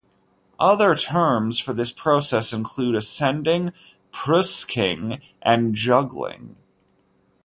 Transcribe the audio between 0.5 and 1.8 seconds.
Other terms for